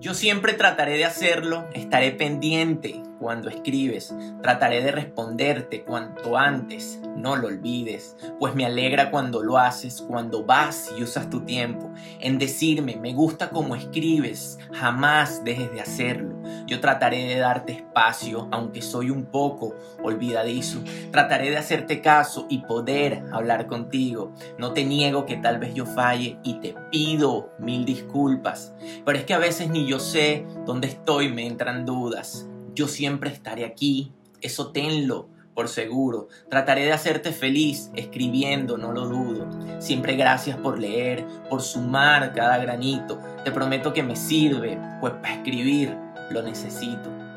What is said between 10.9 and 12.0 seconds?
y usas tu tiempo